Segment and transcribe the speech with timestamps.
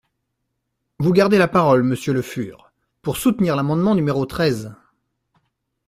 [0.97, 2.71] Vous gardez la parole, monsieur Le Fur,
[3.03, 4.73] pour soutenir l’amendement numéro treize.